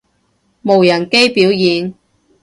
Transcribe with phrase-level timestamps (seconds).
[0.63, 1.93] 無人機表演